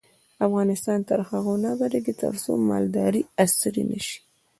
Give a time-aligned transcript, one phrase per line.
[0.47, 4.17] افغانستان تر هغو نه ابادیږي، ترڅو مالداري عصري نشي.